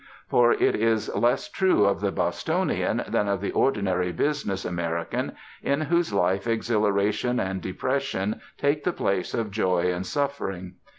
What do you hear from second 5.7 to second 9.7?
whose life exhilaration and depression take the place of